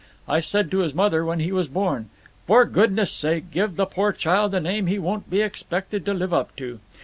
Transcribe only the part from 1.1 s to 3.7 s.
when he was born. 'For goodness' sake